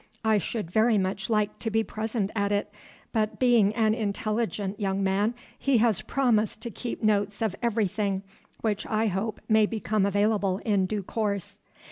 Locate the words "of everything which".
7.39-8.87